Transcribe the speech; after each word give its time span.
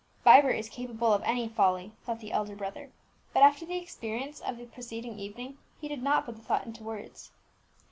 "Vibert 0.23 0.55
is 0.57 0.67
capable 0.67 1.13
of 1.13 1.21
any 1.21 1.47
folly," 1.47 1.91
thought 2.05 2.21
the 2.21 2.31
elder 2.31 2.55
brother; 2.55 2.89
but 3.35 3.43
after 3.43 3.67
the 3.67 3.77
experience 3.77 4.39
of 4.39 4.57
the 4.57 4.65
preceding 4.65 5.19
evening, 5.19 5.59
he 5.79 5.87
did 5.87 6.01
not 6.01 6.25
put 6.25 6.37
the 6.37 6.41
thought 6.41 6.65
into 6.65 6.83
words. 6.83 7.29